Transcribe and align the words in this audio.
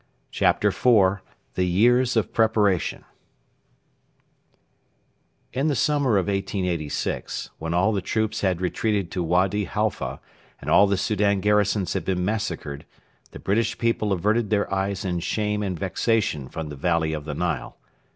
CHAPTER 0.31 0.69
IV: 0.69 1.21
THE 1.53 1.67
YEARS 1.67 2.17
OF 2.17 2.33
PREPARATION 2.33 3.05
In 5.53 5.67
the 5.67 5.75
summer 5.75 6.17
of 6.17 6.25
1886, 6.25 7.51
when 7.59 7.75
all 7.75 7.91
the 7.91 8.01
troops 8.01 8.41
had 8.41 8.61
retreated 8.61 9.11
to 9.11 9.21
Wady 9.21 9.65
Halfa 9.65 10.19
and 10.59 10.71
all 10.71 10.87
the 10.87 10.97
Soudan 10.97 11.39
garrisons 11.39 11.93
had 11.93 12.03
been 12.05 12.25
massacred, 12.25 12.87
the 13.29 13.37
British 13.37 13.77
people 13.77 14.11
averted 14.11 14.49
their 14.49 14.73
eyes 14.73 15.05
in 15.05 15.19
shame 15.19 15.61
and 15.61 15.77
vexation 15.77 16.49
from 16.49 16.69
the 16.69 16.75
valley 16.75 17.13
of 17.13 17.25
the 17.25 17.35
Nile. 17.35 17.77